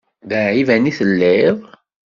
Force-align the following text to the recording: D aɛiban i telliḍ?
D 0.29 0.31
aɛiban 0.39 0.89
i 0.91 0.93
telliḍ? 0.97 1.57